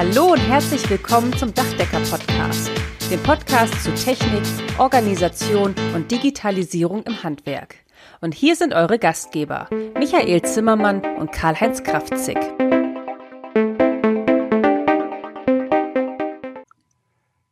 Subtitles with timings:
[0.00, 2.70] Hallo und herzlich willkommen zum Dachdecker-Podcast,
[3.10, 4.40] dem Podcast zu Technik,
[4.78, 7.74] Organisation und Digitalisierung im Handwerk.
[8.22, 9.68] Und hier sind eure Gastgeber,
[9.98, 12.38] Michael Zimmermann und Karl-Heinz Kraftzig.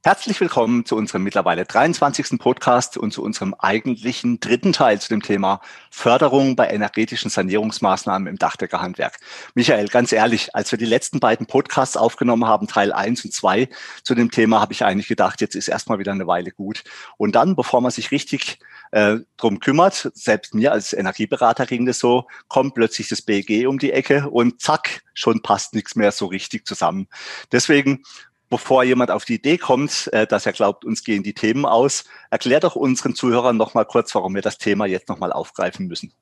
[0.09, 2.39] Herzlich willkommen zu unserem mittlerweile 23.
[2.39, 8.39] Podcast und zu unserem eigentlichen dritten Teil zu dem Thema Förderung bei energetischen Sanierungsmaßnahmen im
[8.39, 9.19] Dachdeckerhandwerk.
[9.53, 13.69] Michael, ganz ehrlich, als wir die letzten beiden Podcasts aufgenommen haben, Teil 1 und 2
[14.03, 16.85] zu dem Thema, habe ich eigentlich gedacht, jetzt ist erstmal wieder eine Weile gut.
[17.19, 18.61] Und dann, bevor man sich richtig
[18.93, 23.79] äh, drum kümmert, selbst mir als Energieberater ging das so, kommt plötzlich das BEG um
[23.79, 27.09] die Ecke und zack, schon passt nichts mehr so richtig zusammen.
[27.53, 28.05] Deswegen
[28.49, 32.05] bevor jemand auf die Idee kommt, äh, dass er glaubt, uns gehen die Themen aus,
[32.31, 36.13] erklär doch unseren Zuhörern nochmal kurz, warum wir das Thema jetzt nochmal aufgreifen müssen.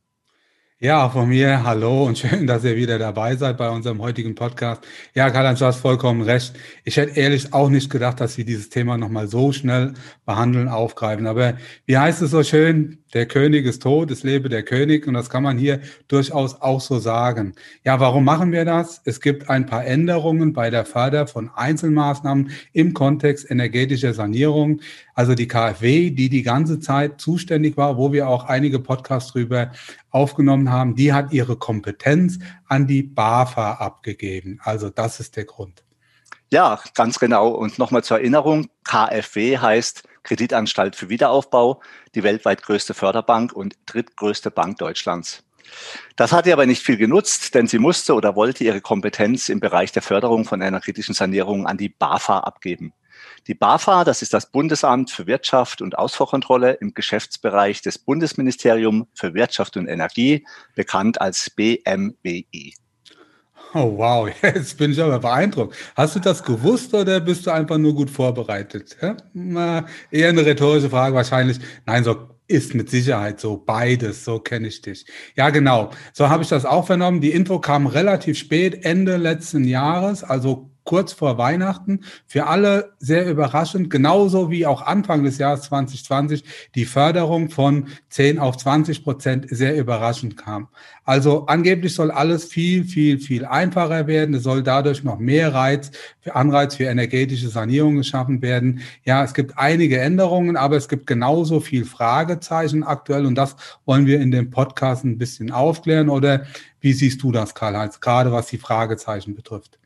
[0.78, 4.82] Ja, von mir hallo und schön, dass ihr wieder dabei seid bei unserem heutigen Podcast.
[5.14, 6.52] Ja, Karl-Heinz, du hast vollkommen recht.
[6.84, 9.94] Ich hätte ehrlich auch nicht gedacht, dass wir dieses Thema nochmal so schnell
[10.26, 11.26] behandeln, aufgreifen.
[11.26, 11.54] Aber
[11.86, 12.98] wie heißt es so schön?
[13.16, 16.82] Der König ist tot, es lebe der König und das kann man hier durchaus auch
[16.82, 17.54] so sagen.
[17.82, 19.00] Ja, warum machen wir das?
[19.06, 24.82] Es gibt ein paar Änderungen bei der Förder von Einzelmaßnahmen im Kontext energetischer Sanierung.
[25.14, 29.72] Also die KfW, die die ganze Zeit zuständig war, wo wir auch einige Podcasts drüber
[30.10, 34.60] aufgenommen haben, die hat ihre Kompetenz an die BAFA abgegeben.
[34.62, 35.85] Also das ist der Grund.
[36.52, 37.48] Ja, ganz genau.
[37.48, 41.80] Und nochmal zur Erinnerung, KfW heißt Kreditanstalt für Wiederaufbau,
[42.14, 45.42] die weltweit größte Förderbank und drittgrößte Bank Deutschlands.
[46.14, 49.58] Das hat ihr aber nicht viel genutzt, denn sie musste oder wollte ihre Kompetenz im
[49.58, 52.92] Bereich der Förderung von energetischen Sanierungen an die BAFA abgeben.
[53.48, 59.34] Die BAFA, das ist das Bundesamt für Wirtschaft und Ausfuhrkontrolle im Geschäftsbereich des Bundesministerium für
[59.34, 62.74] Wirtschaft und Energie, bekannt als BMWI.
[63.74, 65.76] Oh wow, jetzt bin ich aber beeindruckt.
[65.94, 68.96] Hast du das gewusst oder bist du einfach nur gut vorbereitet?
[69.02, 69.16] Ja?
[69.34, 71.58] Na, eher eine rhetorische Frage wahrscheinlich.
[71.84, 75.06] Nein, so ist mit Sicherheit so beides, so kenne ich dich.
[75.36, 75.90] Ja, genau.
[76.12, 77.20] So habe ich das auch vernommen.
[77.20, 82.00] Die Info kam relativ spät, Ende letzten Jahres, also kurz vor Weihnachten.
[82.26, 88.38] Für alle sehr überraschend, genauso wie auch Anfang des Jahres 2020 die Förderung von 10
[88.38, 90.68] auf 20 Prozent sehr überraschend kam.
[91.04, 94.34] Also angeblich soll alles viel, viel, viel einfacher werden.
[94.36, 98.80] Es soll dadurch noch mehr Reiz für Anreiz für energetische Sanierung geschaffen werden.
[99.04, 104.06] Ja, es gibt einige Änderungen, aber es gibt genauso viel Fragezeichen aktuell und das wollen
[104.06, 106.08] wir in dem Podcast ein bisschen aufklären.
[106.08, 106.46] Oder
[106.80, 109.80] wie siehst du das, Karl-Heinz, gerade was die Fragezeichen betrifft?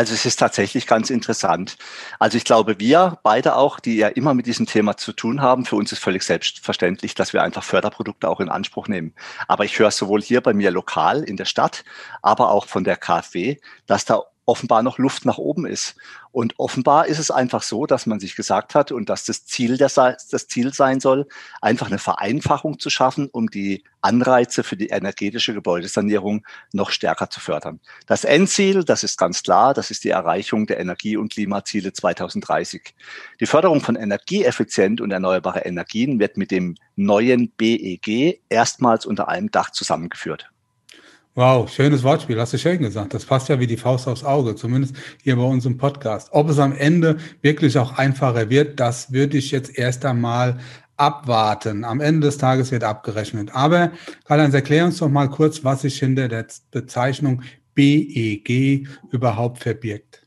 [0.00, 1.76] Also es ist tatsächlich ganz interessant.
[2.18, 5.66] Also ich glaube, wir beide auch, die ja immer mit diesem Thema zu tun haben,
[5.66, 9.12] für uns ist völlig selbstverständlich, dass wir einfach Förderprodukte auch in Anspruch nehmen.
[9.46, 11.84] Aber ich höre sowohl hier bei mir lokal in der Stadt,
[12.22, 15.94] aber auch von der KfW, dass da offenbar noch Luft nach oben ist.
[16.32, 19.76] Und offenbar ist es einfach so, dass man sich gesagt hat und dass das Ziel
[19.76, 21.28] das, das Ziel sein soll,
[21.60, 27.38] einfach eine Vereinfachung zu schaffen, um die Anreize für die energetische Gebäudesanierung noch stärker zu
[27.38, 27.78] fördern.
[28.06, 32.94] Das Endziel, das ist ganz klar, das ist die Erreichung der Energie- und Klimaziele 2030.
[33.38, 39.52] Die Förderung von energieeffizient und erneuerbare Energien wird mit dem neuen BEG erstmals unter einem
[39.52, 40.50] Dach zusammengeführt.
[41.36, 43.14] Wow, schönes Wortspiel, hast du schön gesagt.
[43.14, 46.28] Das passt ja wie die Faust aufs Auge, zumindest hier bei uns im Podcast.
[46.32, 50.58] Ob es am Ende wirklich auch einfacher wird, das würde ich jetzt erst einmal
[50.96, 51.84] abwarten.
[51.84, 53.54] Am Ende des Tages wird abgerechnet.
[53.54, 53.92] Aber
[54.24, 57.42] Karl-Heinz, erklär uns doch mal kurz, was sich hinter der Bezeichnung
[57.74, 60.19] BEG überhaupt verbirgt.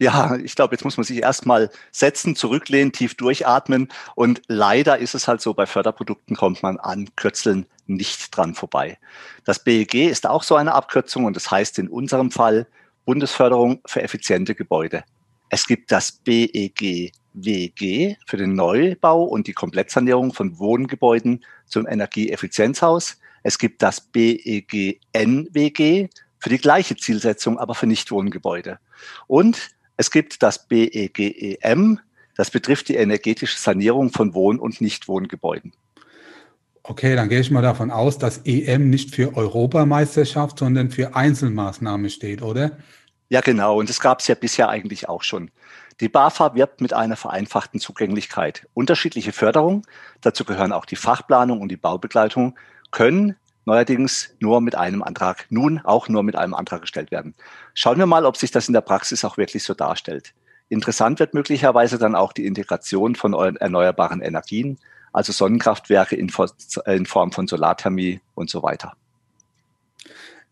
[0.00, 3.88] Ja, ich glaube, jetzt muss man sich erstmal setzen, zurücklehnen, tief durchatmen.
[4.14, 8.98] Und leider ist es halt so, bei Förderprodukten kommt man an Kürzeln nicht dran vorbei.
[9.44, 12.68] Das BEG ist auch so eine Abkürzung und das heißt in unserem Fall
[13.06, 15.02] Bundesförderung für effiziente Gebäude.
[15.48, 23.18] Es gibt das BEG WG für den Neubau und die Komplettsanierung von Wohngebäuden zum Energieeffizienzhaus.
[23.42, 28.78] Es gibt das BEG NWG für die gleiche Zielsetzung, aber für Nichtwohngebäude.
[29.26, 32.00] Und es gibt das BEGEM,
[32.36, 35.72] das betrifft die energetische Sanierung von Wohn- und Nichtwohngebäuden.
[36.84, 42.08] Okay, dann gehe ich mal davon aus, dass EM nicht für Europameisterschaft, sondern für Einzelmaßnahme
[42.08, 42.78] steht, oder?
[43.28, 43.78] Ja, genau.
[43.78, 45.50] Und das gab es ja bisher eigentlich auch schon.
[46.00, 48.68] Die BAFA wirbt mit einer vereinfachten Zugänglichkeit.
[48.72, 49.82] Unterschiedliche Förderungen,
[50.20, 52.56] dazu gehören auch die Fachplanung und die Baubegleitung,
[52.92, 53.34] können
[53.68, 57.34] neuerdings nur mit einem Antrag, nun auch nur mit einem Antrag gestellt werden.
[57.74, 60.34] Schauen wir mal, ob sich das in der Praxis auch wirklich so darstellt.
[60.68, 64.78] Interessant wird möglicherweise dann auch die Integration von erneuerbaren Energien,
[65.12, 66.32] also Sonnenkraftwerke in,
[66.86, 68.94] in Form von Solarthermie und so weiter.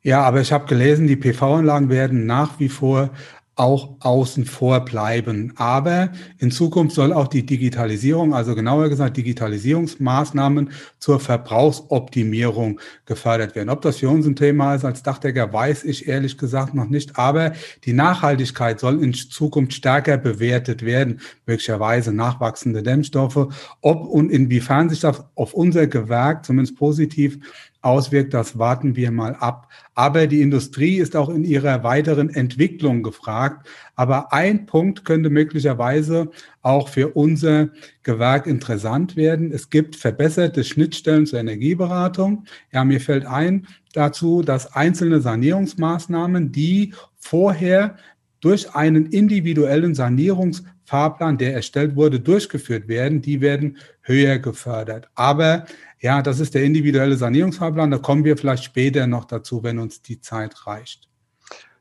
[0.02, 3.10] Ja, aber ich habe gelesen, die PV-Anlagen werden nach wie vor
[3.56, 5.54] auch außen vor bleiben.
[5.56, 13.70] Aber in Zukunft soll auch die Digitalisierung, also genauer gesagt Digitalisierungsmaßnahmen zur Verbrauchsoptimierung gefördert werden.
[13.70, 17.18] Ob das für uns ein Thema ist als Dachdecker, weiß ich ehrlich gesagt noch nicht.
[17.18, 17.54] Aber
[17.84, 23.48] die Nachhaltigkeit soll in Zukunft stärker bewertet werden, möglicherweise nachwachsende Dämmstoffe.
[23.80, 27.38] Ob und inwiefern sich das auf unser Gewerk zumindest positiv
[27.86, 29.68] auswirkt, das warten wir mal ab.
[29.94, 33.66] Aber die Industrie ist auch in ihrer weiteren Entwicklung gefragt.
[33.94, 36.30] Aber ein Punkt könnte möglicherweise
[36.62, 37.68] auch für unser
[38.02, 39.52] Gewerk interessant werden.
[39.52, 42.44] Es gibt verbesserte Schnittstellen zur Energieberatung.
[42.72, 47.96] Ja, mir fällt ein dazu, dass einzelne Sanierungsmaßnahmen, die vorher
[48.40, 55.08] durch einen individuellen Sanierungsfahrplan, der erstellt wurde, durchgeführt werden, die werden höher gefördert.
[55.14, 55.66] Aber
[56.00, 57.90] ja, das ist der individuelle Sanierungsfahrplan.
[57.90, 61.08] Da kommen wir vielleicht später noch dazu, wenn uns die Zeit reicht.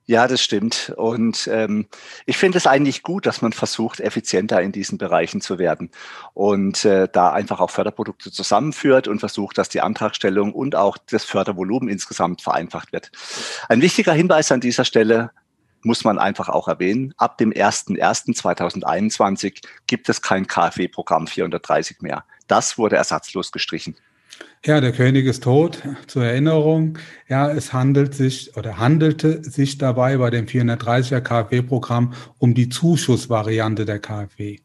[0.07, 0.93] Ja, das stimmt.
[0.97, 1.87] Und ähm,
[2.27, 5.89] ich finde es eigentlich gut, dass man versucht, effizienter in diesen Bereichen zu werden
[6.35, 11.25] und äh, da einfach auch Förderprodukte zusammenführt und versucht, dass die Antragstellung und auch das
[11.25, 13.11] Fördervolumen insgesamt vereinfacht wird.
[13.67, 15.31] Ein wichtiger Hinweis an dieser Stelle
[15.85, 17.13] muss man einfach auch erwähnen.
[17.17, 22.25] Ab dem 01.01.2021 gibt es kein KfW-Programm 430 mehr.
[22.47, 23.95] Das wurde ersatzlos gestrichen.
[24.65, 25.81] Ja, der König ist tot.
[26.07, 26.97] Zur Erinnerung,
[27.29, 33.85] ja, es handelt sich oder handelte sich dabei bei dem 430er KfW-Programm um die Zuschussvariante
[33.85, 34.59] der KfW.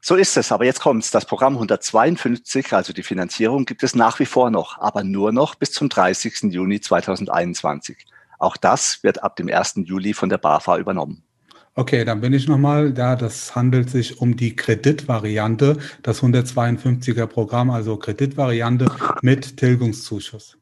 [0.00, 1.10] So ist es, aber jetzt kommt's.
[1.10, 5.54] Das Programm 152, also die Finanzierung, gibt es nach wie vor noch, aber nur noch
[5.54, 6.52] bis zum 30.
[6.52, 7.98] Juni 2021.
[8.42, 9.74] Auch das wird ab dem 1.
[9.84, 11.22] Juli von der BAFA übernommen.
[11.74, 13.14] Okay, dann bin ich nochmal da.
[13.14, 18.90] Das handelt sich um die Kreditvariante, das 152er Programm, also Kreditvariante
[19.22, 20.58] mit Tilgungszuschuss.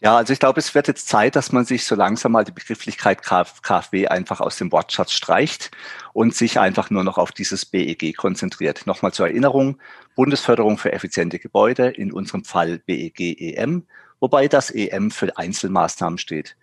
[0.00, 2.52] Ja, also ich glaube, es wird jetzt Zeit, dass man sich so langsam mal die
[2.52, 5.70] Begrifflichkeit KfW einfach aus dem Wortschatz streicht
[6.12, 8.86] und sich einfach nur noch auf dieses BEG konzentriert.
[8.86, 9.78] Nochmal zur Erinnerung,
[10.16, 13.86] Bundesförderung für effiziente Gebäude, in unserem Fall BEG-EM,
[14.18, 16.56] wobei das EM für Einzelmaßnahmen steht.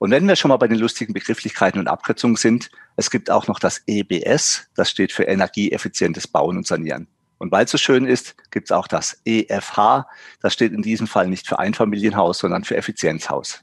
[0.00, 3.48] Und wenn wir schon mal bei den lustigen Begrifflichkeiten und Abkürzungen sind, es gibt auch
[3.48, 7.06] noch das EBS, das steht für energieeffizientes Bauen und Sanieren.
[7.36, 10.06] Und weil es so schön ist, gibt es auch das EFH,
[10.40, 13.62] das steht in diesem Fall nicht für Einfamilienhaus, sondern für Effizienzhaus.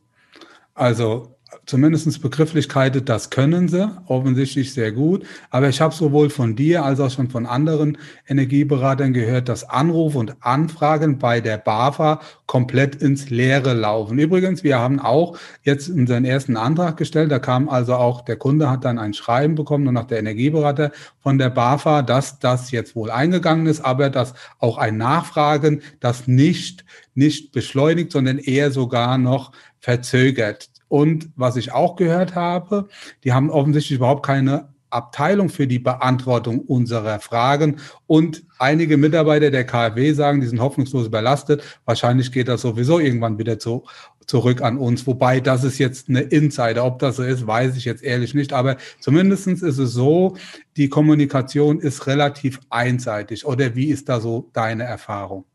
[0.75, 5.25] Also zumindest Begrifflichkeiten, das können sie offensichtlich sehr gut.
[5.49, 7.97] Aber ich habe sowohl von dir als auch schon von anderen
[8.27, 14.19] Energieberatern gehört, dass Anrufe und Anfragen bei der BAFA komplett ins Leere laufen.
[14.19, 17.31] Übrigens, wir haben auch jetzt unseren ersten Antrag gestellt.
[17.31, 20.91] Da kam also auch, der Kunde hat dann ein Schreiben bekommen und auch der Energieberater
[21.21, 26.27] von der BAFA, dass das jetzt wohl eingegangen ist, aber dass auch ein Nachfragen das
[26.27, 26.85] nicht,
[27.15, 30.69] nicht beschleunigt, sondern eher sogar noch verzögert.
[30.89, 32.87] Und was ich auch gehört habe,
[33.23, 37.77] die haben offensichtlich überhaupt keine Abteilung für die Beantwortung unserer Fragen.
[38.05, 41.61] Und einige Mitarbeiter der KfW sagen, die sind hoffnungslos überlastet.
[41.85, 43.83] Wahrscheinlich geht das sowieso irgendwann wieder zu,
[44.25, 45.05] zurück an uns.
[45.05, 46.85] Wobei das ist jetzt eine Insider.
[46.85, 48.53] Ob das so ist, weiß ich jetzt ehrlich nicht.
[48.53, 50.37] Aber zumindestens ist es so,
[50.77, 53.45] die Kommunikation ist relativ einseitig.
[53.45, 55.45] Oder wie ist da so deine Erfahrung?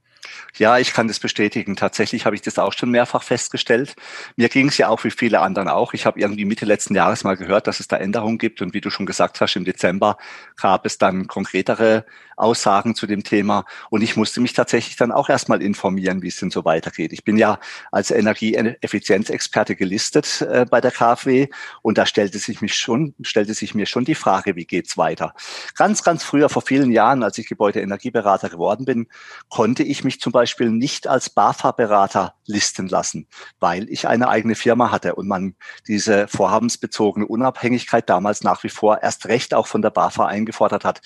[0.56, 1.76] Ja, ich kann das bestätigen.
[1.76, 3.94] Tatsächlich habe ich das auch schon mehrfach festgestellt.
[4.36, 5.94] Mir ging es ja auch wie viele anderen auch.
[5.94, 8.62] Ich habe irgendwie Mitte letzten Jahres mal gehört, dass es da Änderungen gibt.
[8.62, 10.18] Und wie du schon gesagt hast, im Dezember
[10.60, 12.04] gab es dann konkretere
[12.36, 13.64] Aussagen zu dem Thema.
[13.90, 17.12] Und ich musste mich tatsächlich dann auch erstmal informieren, wie es denn so weitergeht.
[17.12, 17.58] Ich bin ja
[17.90, 21.48] als Energieeffizienzexperte gelistet äh, bei der KfW
[21.82, 25.34] und da stellte sich mich schon, stellte sich mir schon die Frage, wie geht's weiter?
[25.76, 29.08] Ganz, ganz früher, vor vielen Jahren, als ich Gebäudeenergieberater geworden bin,
[29.48, 33.26] konnte ich mich zum Beispiel nicht als BAFA-Berater listen lassen,
[33.60, 35.54] weil ich eine eigene Firma hatte und man
[35.86, 41.00] diese vorhabensbezogene Unabhängigkeit damals nach wie vor erst recht auch von der BAFA eingefordert hat.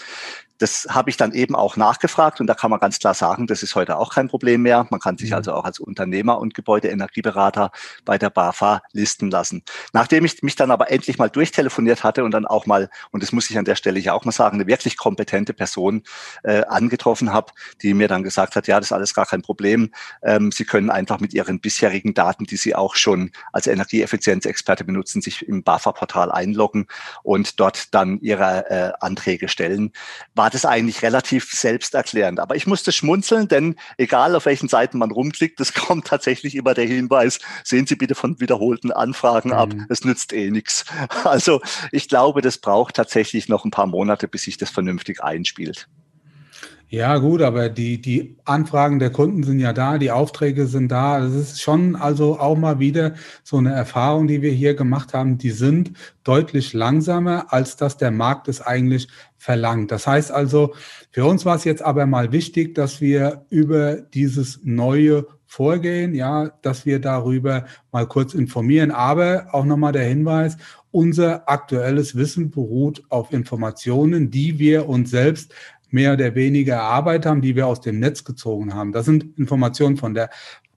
[0.58, 3.62] Das habe ich dann eben auch nachgefragt und da kann man ganz klar sagen, das
[3.62, 4.86] ist heute auch kein Problem mehr.
[4.90, 5.36] Man kann sich mhm.
[5.36, 7.70] also auch als Unternehmer und Gebäudeenergieberater
[8.04, 9.62] bei der BAFA listen lassen.
[9.92, 13.32] Nachdem ich mich dann aber endlich mal durchtelefoniert hatte und dann auch mal, und das
[13.32, 16.02] muss ich an der Stelle ja auch mal sagen, eine wirklich kompetente Person
[16.42, 19.92] äh, angetroffen habe, die mir dann gesagt hat, ja, das ist alles gar kein Problem.
[20.22, 25.22] Ähm, Sie können einfach mit Ihren bisherigen Daten, die Sie auch schon als Energieeffizienzexperte benutzen,
[25.22, 26.86] sich im BAFA-Portal einloggen
[27.22, 29.92] und dort dann Ihre äh, Anträge stellen.
[30.34, 32.38] War war das eigentlich relativ selbsterklärend.
[32.38, 36.72] Aber ich musste schmunzeln, denn egal auf welchen Seiten man rumklickt, es kommt tatsächlich immer
[36.72, 39.86] der Hinweis, sehen Sie bitte von wiederholten Anfragen ab, mhm.
[39.88, 40.84] es nützt eh nichts.
[41.24, 41.60] Also
[41.90, 45.88] ich glaube, das braucht tatsächlich noch ein paar Monate, bis sich das vernünftig einspielt.
[46.88, 51.18] Ja, gut, aber die, die Anfragen der Kunden sind ja da, die Aufträge sind da.
[51.18, 55.36] Das ist schon also auch mal wieder so eine Erfahrung, die wir hier gemacht haben.
[55.36, 59.90] Die sind deutlich langsamer, als dass der Markt es eigentlich verlangt.
[59.90, 60.74] Das heißt also,
[61.10, 66.50] für uns war es jetzt aber mal wichtig, dass wir über dieses neue Vorgehen, ja,
[66.62, 68.92] dass wir darüber mal kurz informieren.
[68.92, 70.56] Aber auch nochmal der Hinweis,
[70.90, 75.54] unser aktuelles Wissen beruht auf Informationen, die wir uns selbst
[75.96, 78.92] mehr oder weniger erarbeitet haben, die wir aus dem Netz gezogen haben.
[78.92, 80.28] Das sind Informationen von der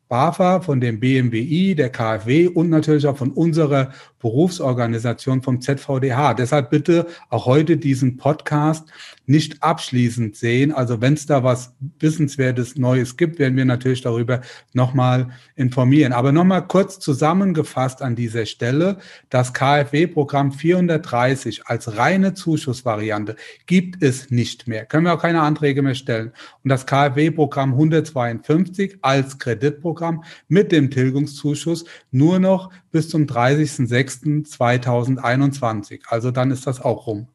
[0.10, 6.34] BAFA, von dem BMWI, der KfW und natürlich auch von unserer Berufsorganisation vom ZVDH.
[6.34, 8.90] Deshalb bitte auch heute diesen Podcast
[9.28, 10.72] nicht abschließend sehen.
[10.74, 14.42] Also wenn es da was Wissenswertes Neues gibt, werden wir natürlich darüber
[14.74, 16.12] nochmal informieren.
[16.12, 18.98] Aber nochmal kurz zusammengefasst an dieser Stelle,
[19.30, 23.36] das KfW-Programm 430 als reine Zuschussvariante
[23.68, 24.86] gibt es nicht mehr.
[24.86, 26.32] Können wir auch keine Anträge mehr stellen.
[26.64, 29.99] Und das KfW-Programm 152 als Kreditprogramm
[30.48, 36.02] mit dem Tilgungszuschuss nur noch bis zum 30.06.2021.
[36.08, 37.28] Also dann ist das auch rum.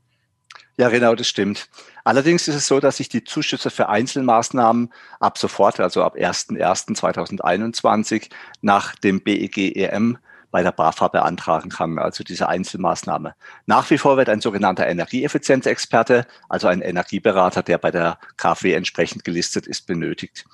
[0.76, 1.68] Ja, genau, das stimmt.
[2.02, 8.28] Allerdings ist es so, dass sich die Zuschüsse für Einzelmaßnahmen ab sofort, also ab 01.01.2021
[8.61, 10.18] nach dem BEG-EM
[10.54, 13.34] bei der BAFA beantragen kann, also diese Einzelmaßnahme.
[13.66, 19.25] Nach wie vor wird ein sogenannter Energieeffizienzexperte, also ein Energieberater, der bei der KfW entsprechend
[19.25, 20.44] gelistet ist, benötigt.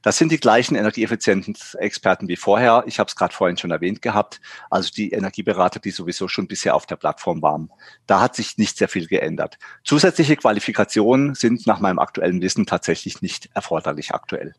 [0.00, 2.84] Das sind die gleichen energieeffizienten Experten wie vorher.
[2.86, 6.76] Ich habe es gerade vorhin schon erwähnt gehabt, also die Energieberater, die sowieso schon bisher
[6.76, 7.68] auf der Plattform waren.
[8.06, 9.58] Da hat sich nicht sehr viel geändert.
[9.82, 14.54] Zusätzliche Qualifikationen sind nach meinem aktuellen Wissen tatsächlich nicht erforderlich aktuell.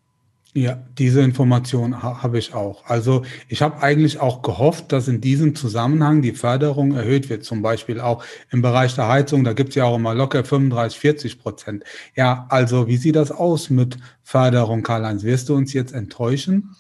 [0.56, 2.86] Ja, diese Information ha habe ich auch.
[2.86, 7.64] Also ich habe eigentlich auch gehofft, dass in diesem Zusammenhang die Förderung erhöht wird, zum
[7.64, 9.44] Beispiel auch im Bereich der Heizung.
[9.44, 11.84] Da gibt es ja auch immer locker 35, 40 Prozent.
[12.16, 15.24] Ja, also wie sieht das aus mit Förderung, Karl-Heinz?
[15.24, 16.76] Wirst du uns jetzt enttäuschen?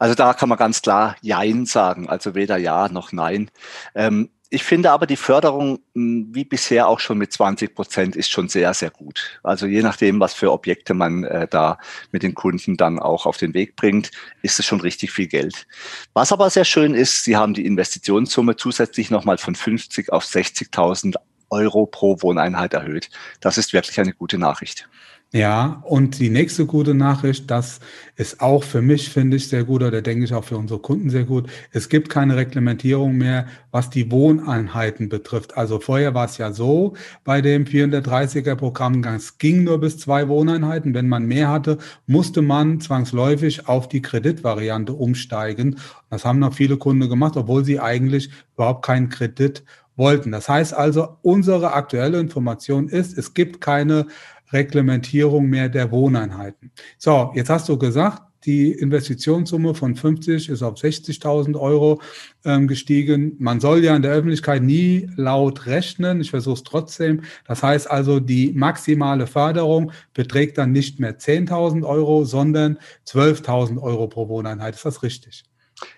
[0.00, 3.52] Also da kann man ganz klar Jein sagen, also weder Ja noch Nein.
[3.94, 8.30] Ähm, ich finde aber die Förderung, hm, wie bisher auch schon mit 20 Prozent, ist
[8.30, 9.40] schon sehr, sehr gut.
[9.42, 11.78] Also je nachdem, was für Objekte man äh, da
[12.10, 14.10] mit den Kunden dann auch auf den Weg bringt,
[14.42, 15.66] ist es schon richtig viel Geld.
[16.12, 21.14] Was aber sehr schön ist, Sie haben die Investitionssumme zusätzlich nochmal von 50 auf 60.000
[21.48, 23.08] Euro pro Wohneinheit erhöht.
[23.40, 24.86] Das ist wirklich eine gute Nachricht.
[25.34, 27.80] Ja, und die nächste gute Nachricht, das
[28.16, 31.08] ist auch für mich, finde ich, sehr gut, oder denke ich auch für unsere Kunden
[31.08, 31.48] sehr gut.
[31.70, 35.56] Es gibt keine Reglementierung mehr, was die Wohneinheiten betrifft.
[35.56, 36.92] Also vorher war es ja so,
[37.24, 40.92] bei dem 430er Programm, es ging nur bis zwei Wohneinheiten.
[40.92, 45.78] Wenn man mehr hatte, musste man zwangsläufig auf die Kreditvariante umsteigen.
[46.10, 49.64] Das haben noch viele Kunden gemacht, obwohl sie eigentlich überhaupt keinen Kredit
[49.96, 50.32] wollten.
[50.32, 54.06] Das heißt also, unsere aktuelle Information ist, es gibt keine
[54.52, 56.70] Reglementierung mehr der Wohneinheiten.
[56.98, 62.00] So, jetzt hast du gesagt, die Investitionssumme von 50 ist auf 60.000 Euro
[62.44, 63.36] ähm, gestiegen.
[63.38, 66.20] Man soll ja in der Öffentlichkeit nie laut rechnen.
[66.20, 67.22] Ich versuche es trotzdem.
[67.46, 74.08] Das heißt also, die maximale Förderung beträgt dann nicht mehr 10.000 Euro, sondern 12.000 Euro
[74.08, 74.74] pro Wohneinheit.
[74.74, 75.44] Ist das richtig?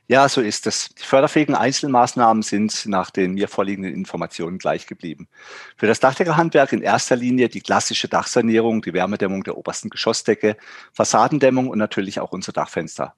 [0.07, 0.91] Ja, so ist es.
[0.95, 5.29] Die förderfähigen Einzelmaßnahmen sind nach den mir vorliegenden Informationen gleich geblieben.
[5.77, 10.57] Für das Dachdeckerhandwerk in erster Linie die klassische Dachsanierung, die Wärmedämmung der obersten Geschossdecke,
[10.93, 13.15] Fassadendämmung und natürlich auch unsere Dachfenster.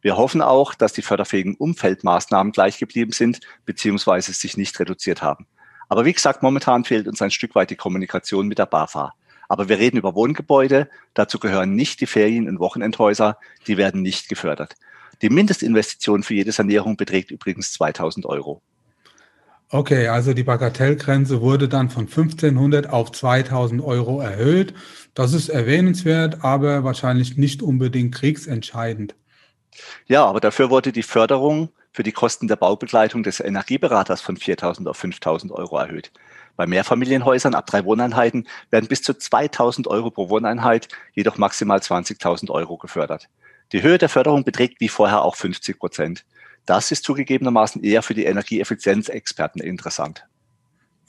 [0.00, 4.20] Wir hoffen auch, dass die förderfähigen Umfeldmaßnahmen gleich geblieben sind bzw.
[4.20, 5.46] sich nicht reduziert haben.
[5.88, 9.14] Aber wie gesagt, momentan fehlt uns ein Stück weit die Kommunikation mit der BAFA.
[9.48, 14.28] Aber wir reden über Wohngebäude, dazu gehören nicht die Ferien- und Wochenendhäuser, die werden nicht
[14.28, 14.76] gefördert.
[15.22, 18.62] Die Mindestinvestition für jede Sanierung beträgt übrigens 2000 Euro.
[19.70, 24.72] Okay, also die Bagatellgrenze wurde dann von 1500 auf 2000 Euro erhöht.
[25.12, 29.14] Das ist erwähnenswert, aber wahrscheinlich nicht unbedingt kriegsentscheidend.
[30.06, 34.88] Ja, aber dafür wurde die Förderung für die Kosten der Baubegleitung des Energieberaters von 4000
[34.88, 36.12] auf 5000 Euro erhöht.
[36.58, 42.50] Bei Mehrfamilienhäusern ab drei Wohneinheiten werden bis zu 2000 Euro pro Wohneinheit, jedoch maximal 20.000
[42.50, 43.28] Euro gefördert.
[43.70, 46.24] Die Höhe der Förderung beträgt wie vorher auch 50 Prozent.
[46.66, 50.26] Das ist zugegebenermaßen eher für die Energieeffizienzexperten interessant.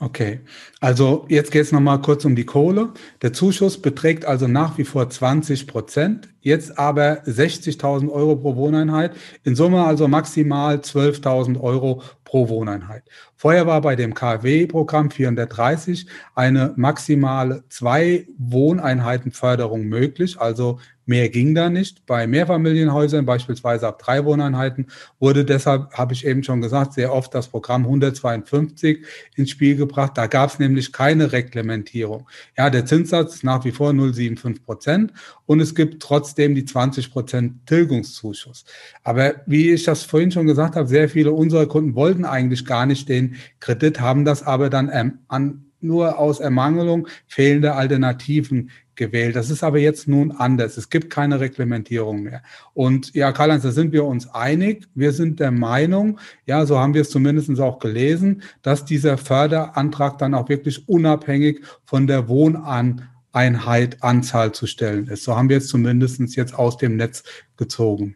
[0.02, 0.40] Okay,
[0.80, 2.94] also jetzt geht es nochmal kurz um die Kohle.
[3.22, 9.12] Der Zuschuss beträgt also nach wie vor 20 Prozent, jetzt aber 60.000 Euro pro Wohneinheit,
[9.44, 13.04] in Summe also maximal 12.000 Euro pro Wohneinheit.
[13.36, 20.80] Vorher war bei dem KfW-Programm 430 eine maximale zwei Wohneinheitenförderung möglich, also
[21.10, 22.06] Mehr ging da nicht.
[22.06, 24.86] Bei Mehrfamilienhäusern, beispielsweise ab drei Wohneinheiten,
[25.20, 29.04] wurde deshalb, habe ich eben schon gesagt, sehr oft das Programm 152
[29.36, 30.12] ins Spiel gebracht.
[30.14, 32.28] Da gab es nämlich keine Reglementierung.
[32.56, 35.14] Ja, der Zinssatz ist nach wie vor 0,75 Prozent
[35.48, 38.66] und es gibt trotzdem die 20 Prozent Tilgungszuschuss.
[39.04, 42.86] Aber wie ich das vorhin schon gesagt habe, sehr viele unserer Kunden wollten eigentlich gar
[42.86, 48.70] nicht den Kredit, haben das aber dann ähm, an, nur aus Ermangelung fehlender Alternativen
[49.00, 49.36] gewählt.
[49.36, 50.78] Das ist aber jetzt nun anders.
[50.78, 52.44] Es gibt keine Reglementierung mehr.
[52.74, 54.88] Und ja, Karl-Heinz, da sind wir uns einig.
[54.94, 60.18] Wir sind der Meinung, ja, so haben wir es zumindest auch gelesen, dass dieser Förderantrag
[60.20, 65.24] dann auch wirklich unabhängig von der Wohneinheit Anzahl zu stellen ist.
[65.24, 67.24] So haben wir es zumindest jetzt aus dem Netz
[67.56, 68.16] gezogen.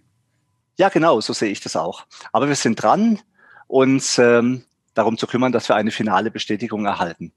[0.77, 2.05] Ja, genau, so sehe ich das auch.
[2.31, 3.19] Aber wir sind dran,
[3.67, 4.63] uns ähm,
[4.93, 7.33] darum zu kümmern, dass wir eine finale Bestätigung erhalten.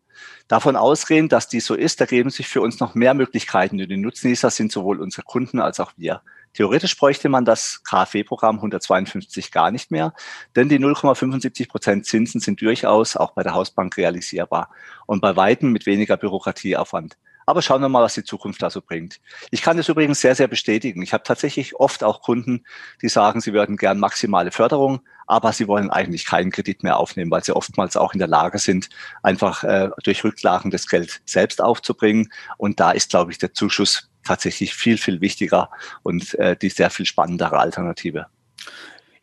[0.48, 3.78] Davon ausgehend, dass dies so ist, ergeben sich für uns noch mehr Möglichkeiten.
[3.78, 6.22] Die Nutznießer sind sowohl unsere Kunden als auch wir.
[6.52, 10.14] Theoretisch bräuchte man das KfW-Programm 152 gar nicht mehr,
[10.54, 14.70] denn die 0,75 Prozent Zinsen sind durchaus auch bei der Hausbank realisierbar
[15.04, 17.18] und bei weitem mit weniger Bürokratieaufwand.
[17.46, 19.20] Aber schauen wir mal, was die Zukunft da so bringt.
[19.50, 21.00] Ich kann das übrigens sehr, sehr bestätigen.
[21.02, 22.64] Ich habe tatsächlich oft auch Kunden,
[23.00, 27.30] die sagen, sie würden gern maximale Förderung, aber sie wollen eigentlich keinen Kredit mehr aufnehmen,
[27.30, 28.88] weil sie oftmals auch in der Lage sind,
[29.22, 32.32] einfach äh, durch Rücklagen das Geld selbst aufzubringen.
[32.58, 35.70] Und da ist, glaube ich, der Zuschuss tatsächlich viel, viel wichtiger
[36.02, 38.26] und äh, die sehr viel spannendere Alternative.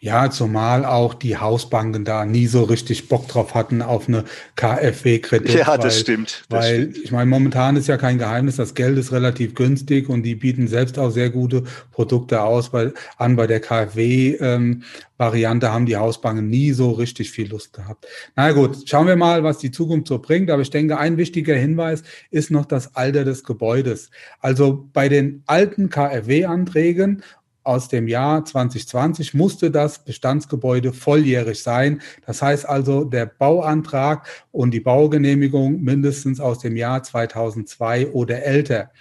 [0.04, 4.26] Ja, zumal auch die Hausbanken da nie so richtig Bock drauf hatten auf eine
[4.58, 5.54] KfW-Kredit.
[5.54, 6.44] Ja, das weil, stimmt.
[6.50, 7.06] Das weil stimmt.
[7.06, 10.68] ich meine, momentan ist ja kein Geheimnis, das Geld ist relativ günstig und die bieten
[10.68, 16.50] selbst auch sehr gute Produkte aus, weil an bei der KfW-Variante ähm, haben die Hausbanken
[16.50, 18.06] nie so richtig viel Lust gehabt.
[18.36, 20.52] Na gut, schauen wir mal, was die Zukunft so bringt.
[20.52, 24.10] Aber ich denke, ein wichtiger Hinweis ist noch das Alter des Gebäudes.
[24.42, 27.24] Also bei den alten KfW-Anträgen
[27.64, 32.02] aus dem Jahr 2020 musste das Bestandsgebäude volljährig sein.
[32.26, 38.92] Das heißt also, der Bauantrag und die Baugenehmigung mindestens aus dem Jahr 2002 oder älter.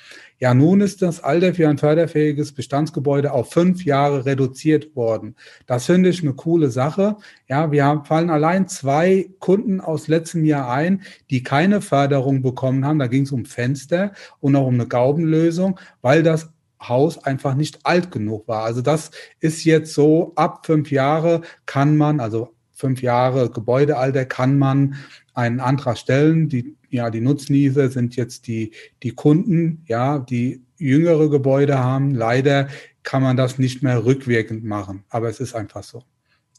[0.42, 5.36] Ja, nun ist das Alter für ein förderfähiges Bestandsgebäude auf fünf Jahre reduziert worden.
[5.66, 7.16] Das finde ich eine coole Sache.
[7.46, 12.84] Ja, wir haben, fallen allein zwei Kunden aus letztem Jahr ein, die keine Förderung bekommen
[12.84, 12.98] haben.
[12.98, 16.50] Da ging es um Fenster und auch um eine Gaubenlösung, weil das
[16.88, 18.64] Haus einfach nicht alt genug war.
[18.64, 24.58] Also das ist jetzt so, ab fünf Jahre kann man, also fünf Jahre Gebäudealter kann
[24.58, 24.96] man
[25.34, 26.48] einen Antrag stellen.
[26.48, 32.14] Die, ja, die Nutznießer sind jetzt die, die Kunden, ja, die jüngere Gebäude haben.
[32.14, 32.68] Leider
[33.02, 36.02] kann man das nicht mehr rückwirkend machen, aber es ist einfach so.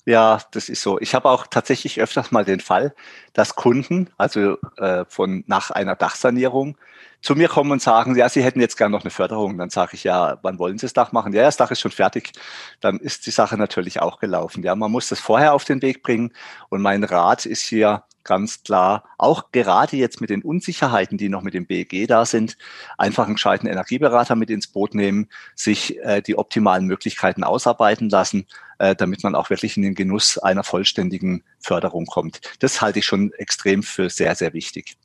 [0.05, 0.99] Ja, das ist so.
[0.99, 2.93] Ich habe auch tatsächlich öfters mal den Fall,
[3.31, 6.77] dass Kunden, also äh, von nach einer Dachsanierung,
[7.21, 9.57] zu mir kommen und sagen, ja, sie hätten jetzt gerne noch eine Förderung.
[9.57, 11.31] Dann sage ich, ja, wann wollen Sie das Dach machen?
[11.31, 12.33] Ja, das Dach ist schon fertig.
[12.81, 14.61] Dann ist die Sache natürlich auch gelaufen.
[14.63, 16.33] Ja, man muss das vorher auf den Weg bringen.
[16.67, 21.41] Und mein Rat ist hier, ganz klar, auch gerade jetzt mit den Unsicherheiten, die noch
[21.41, 22.57] mit dem BEG da sind,
[22.97, 28.47] einfach einen gescheiten Energieberater mit ins Boot nehmen, sich äh, die optimalen Möglichkeiten ausarbeiten lassen,
[28.79, 32.41] äh, damit man auch wirklich in den Genuss einer vollständigen Förderung kommt.
[32.59, 34.97] Das halte ich schon extrem für sehr, sehr wichtig.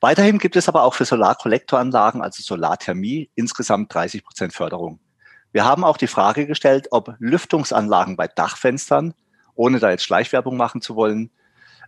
[0.00, 5.00] Weiterhin gibt es aber auch für Solarkollektoranlagen, also Solarthermie, insgesamt 30 Prozent Förderung.
[5.52, 9.14] Wir haben auch die Frage gestellt, ob Lüftungsanlagen bei Dachfenstern,
[9.54, 11.30] ohne da jetzt Schleichwerbung machen zu wollen,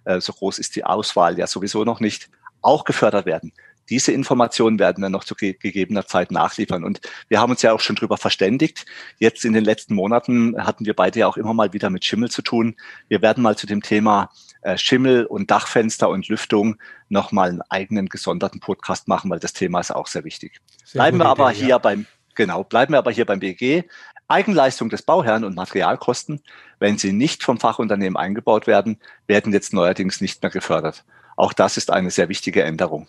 [0.04, 2.30] äh, so groß ist die Auswahl ja sowieso noch nicht,
[2.62, 3.52] auch gefördert werden.
[3.88, 6.84] Diese Informationen werden wir noch zu gegebener Zeit nachliefern.
[6.84, 8.86] Und wir haben uns ja auch schon drüber verständigt.
[9.18, 12.30] Jetzt in den letzten Monaten hatten wir beide ja auch immer mal wieder mit Schimmel
[12.30, 12.76] zu tun.
[13.08, 14.30] Wir werden mal zu dem Thema
[14.62, 16.76] äh, Schimmel und Dachfenster und Lüftung
[17.08, 20.60] nochmal einen eigenen gesonderten Podcast machen, weil das Thema ist auch sehr wichtig.
[20.84, 21.78] Sehr bleiben wir aber Idee, hier ja.
[21.78, 23.84] beim, genau, bleiben wir aber hier beim BG.
[24.28, 26.40] Eigenleistung des Bauherrn und Materialkosten,
[26.78, 31.04] wenn sie nicht vom Fachunternehmen eingebaut werden, werden jetzt neuerdings nicht mehr gefördert.
[31.36, 33.08] Auch das ist eine sehr wichtige Änderung.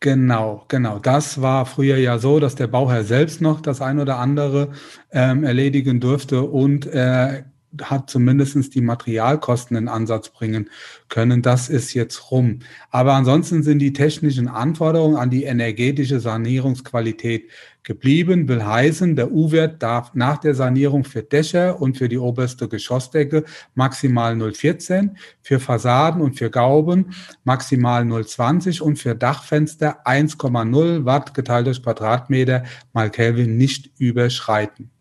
[0.00, 0.98] Genau, genau.
[0.98, 4.72] Das war früher ja so, dass der Bauherr selbst noch das ein oder andere
[5.12, 7.44] ähm, erledigen durfte und äh,
[7.82, 10.70] hat zumindestens die Materialkosten in Ansatz bringen
[11.08, 11.42] können.
[11.42, 12.60] Das ist jetzt rum.
[12.90, 17.50] Aber ansonsten sind die technischen Anforderungen an die energetische Sanierungsqualität
[17.84, 18.48] geblieben.
[18.48, 23.44] Will heißen, der U-Wert darf nach der Sanierung für Dächer und für die oberste Geschossdecke
[23.74, 25.10] maximal 0,14,
[25.42, 32.64] für Fassaden und für Gauben maximal 0,20 und für Dachfenster 1,0 Watt geteilt durch Quadratmeter
[32.92, 34.93] mal Kelvin nicht überschreiten.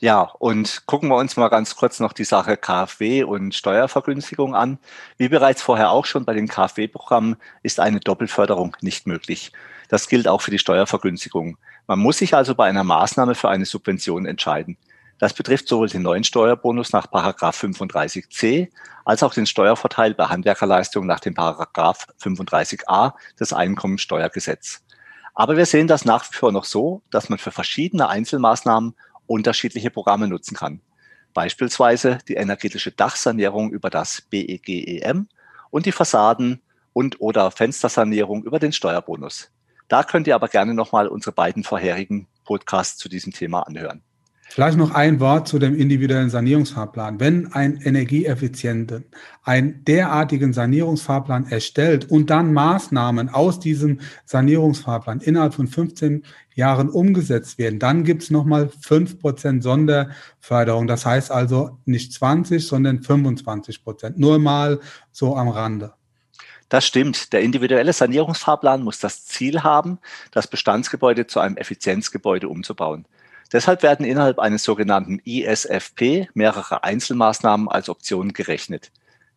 [0.00, 4.78] Ja, und gucken wir uns mal ganz kurz noch die Sache KfW und Steuervergünstigung an.
[5.18, 9.52] Wie bereits vorher auch schon bei den KfW-Programmen ist eine Doppelförderung nicht möglich.
[9.88, 11.58] Das gilt auch für die Steuervergünstigung.
[11.86, 14.76] Man muss sich also bei einer Maßnahme für eine Subvention entscheiden.
[15.18, 18.68] Das betrifft sowohl den neuen Steuerbonus nach 35c
[19.04, 24.82] als auch den Steuervorteil bei Handwerkerleistungen nach dem 35a des Einkommensteuergesetzes.
[25.34, 28.94] Aber wir sehen das nach wie vor noch so, dass man für verschiedene Einzelmaßnahmen
[29.26, 30.80] unterschiedliche Programme nutzen kann.
[31.32, 35.28] Beispielsweise die energetische Dachsanierung über das BEGEM
[35.70, 36.60] und die Fassaden-
[36.92, 39.50] und oder Fenstersanierung über den Steuerbonus.
[39.88, 44.02] Da könnt ihr aber gerne nochmal unsere beiden vorherigen Podcasts zu diesem Thema anhören.
[44.48, 47.18] Vielleicht noch ein Wort zu dem individuellen Sanierungsfahrplan.
[47.18, 49.04] Wenn ein energieeffizienten,
[49.42, 57.58] einen derartigen Sanierungsfahrplan erstellt und dann Maßnahmen aus diesem Sanierungsfahrplan innerhalb von 15 Jahren umgesetzt
[57.58, 60.86] werden, dann gibt es nochmal 5% Sonderförderung.
[60.86, 64.18] Das heißt also nicht 20, sondern 25 Prozent.
[64.18, 64.80] Nur mal
[65.12, 65.94] so am Rande.
[66.68, 67.32] Das stimmt.
[67.32, 69.98] Der individuelle Sanierungsfahrplan muss das Ziel haben,
[70.32, 73.06] das Bestandsgebäude zu einem Effizienzgebäude umzubauen.
[73.52, 78.90] Deshalb werden innerhalb eines sogenannten ISFP mehrere Einzelmaßnahmen als Option gerechnet.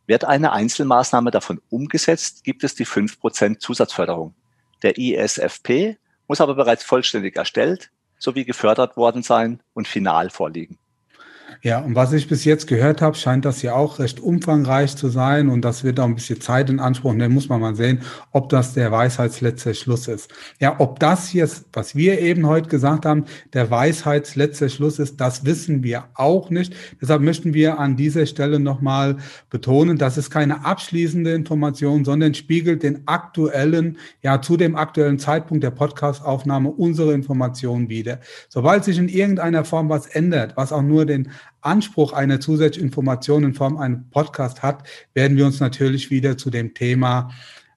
[0.07, 4.33] Wird eine Einzelmaßnahme davon umgesetzt, gibt es die 5% Zusatzförderung.
[4.81, 5.97] Der ISFP
[6.27, 10.77] muss aber bereits vollständig erstellt sowie gefördert worden sein und final vorliegen.
[11.61, 15.07] Ja, und was ich bis jetzt gehört habe, scheint das ja auch recht umfangreich zu
[15.09, 18.01] sein und das wird auch ein bisschen Zeit in Anspruch nehmen, muss man mal sehen,
[18.31, 20.29] ob das der Weisheitsletzte Schluss ist.
[20.59, 25.45] Ja, ob das hier, was wir eben heute gesagt haben, der Weisheitsletzte Schluss ist, das
[25.45, 26.75] wissen wir auch nicht.
[27.01, 29.17] Deshalb möchten wir an dieser Stelle nochmal
[29.49, 35.63] betonen, das ist keine abschließende Information, sondern spiegelt den aktuellen, ja, zu dem aktuellen Zeitpunkt
[35.63, 38.19] der Podcastaufnahme unsere Informationen wieder.
[38.49, 41.29] Sobald sich in irgendeiner Form was ändert, was auch nur den
[41.61, 42.39] Anspruch einer
[42.77, 47.31] Information in Form eines Podcasts hat, werden wir uns natürlich wieder zu dem Thema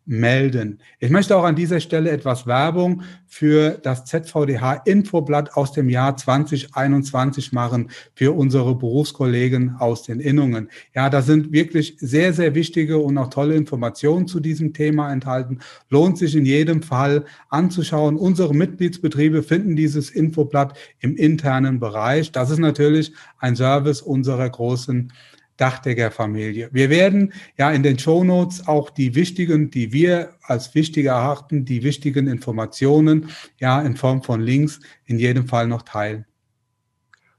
[0.06, 0.80] melden.
[0.98, 6.16] Ich möchte auch an dieser Stelle etwas Werbung für das ZVDH Infoblatt aus dem Jahr
[6.16, 10.68] 2021 machen für unsere Berufskollegen aus den Innungen.
[10.94, 15.60] Ja, da sind wirklich sehr, sehr wichtige und auch tolle Informationen zu diesem Thema enthalten.
[15.90, 18.16] Lohnt sich in jedem Fall anzuschauen.
[18.16, 22.32] Unsere Mitgliedsbetriebe finden dieses Infoblatt im internen Bereich.
[22.32, 25.12] Das ist natürlich ein Service unserer großen
[25.60, 26.70] Dachdeckerfamilie.
[26.72, 31.64] Wir werden ja in den Show Notes auch die wichtigen, die wir als wichtig erachten,
[31.64, 36.24] die wichtigen Informationen ja in Form von Links in jedem Fall noch teilen.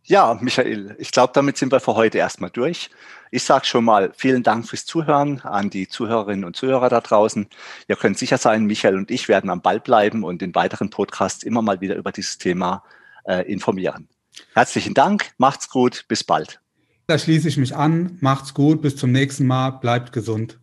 [0.03, 2.89] Ja, Michael, ich glaube, damit sind wir für heute erstmal durch.
[3.29, 7.47] Ich sage schon mal vielen Dank fürs Zuhören an die Zuhörerinnen und Zuhörer da draußen.
[7.87, 11.43] Ihr könnt sicher sein, Michael und ich werden am Ball bleiben und in weiteren Podcasts
[11.43, 12.83] immer mal wieder über dieses Thema
[13.25, 14.09] äh, informieren.
[14.53, 16.59] Herzlichen Dank, macht's gut, bis bald.
[17.07, 18.17] Da schließe ich mich an.
[18.21, 20.59] Macht's gut, bis zum nächsten Mal, bleibt gesund.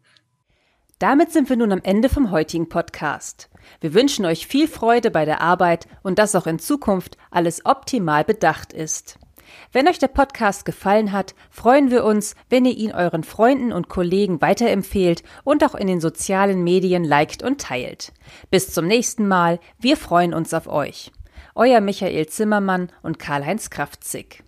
[0.98, 3.48] Damit sind wir nun am Ende vom heutigen Podcast.
[3.80, 8.24] Wir wünschen euch viel Freude bei der Arbeit und dass auch in Zukunft alles optimal
[8.24, 9.18] bedacht ist.
[9.72, 13.88] Wenn euch der Podcast gefallen hat, freuen wir uns, wenn ihr ihn euren Freunden und
[13.88, 18.12] Kollegen weiterempfehlt und auch in den sozialen Medien liked und teilt.
[18.50, 21.12] Bis zum nächsten Mal, wir freuen uns auf euch.
[21.54, 24.42] Euer Michael Zimmermann und Karl-Heinz Kraftzig.